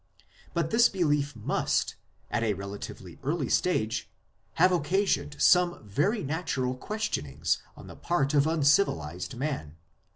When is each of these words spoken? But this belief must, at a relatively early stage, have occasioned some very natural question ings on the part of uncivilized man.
But 0.55 0.71
this 0.71 0.89
belief 0.89 1.35
must, 1.35 1.93
at 2.31 2.41
a 2.41 2.55
relatively 2.55 3.19
early 3.21 3.49
stage, 3.49 4.09
have 4.53 4.71
occasioned 4.71 5.35
some 5.39 5.83
very 5.83 6.23
natural 6.23 6.73
question 6.75 7.27
ings 7.27 7.59
on 7.77 7.85
the 7.85 7.95
part 7.95 8.33
of 8.33 8.47
uncivilized 8.47 9.35
man. 9.35 9.75